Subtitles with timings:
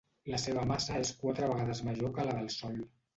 [0.33, 2.81] La seva massa és quatre vegades major que la del Sol.